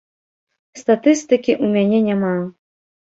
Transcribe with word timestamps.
Статыстыкі 0.81 1.51
ў 1.63 1.73
мяне 1.77 1.99
няма. 2.09 2.33